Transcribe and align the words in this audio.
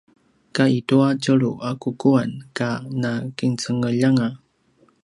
ka 0.55 0.65
i 0.77 0.79
tua 0.87 1.07
tjelu 1.23 1.51
a 1.69 1.71
kukuan 1.81 2.29
ka 2.57 2.69
nakincengeljanga 3.01 4.27